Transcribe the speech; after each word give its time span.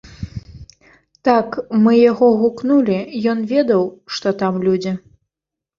Так, 1.29 1.47
мы 1.83 1.91
яго 2.11 2.27
гукнулі, 2.41 2.99
ён 3.35 3.47
ведаў, 3.53 3.81
што 4.19 4.27
там 4.43 4.53
людзі. 4.67 5.01